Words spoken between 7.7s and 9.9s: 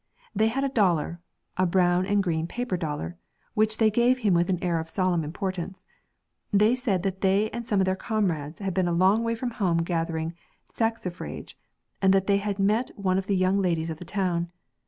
of their comrades had been a long way from home